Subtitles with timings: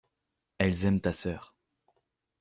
[0.57, 1.55] Elles aiment ta sœur.